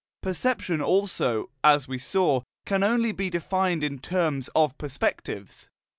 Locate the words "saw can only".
1.99-3.11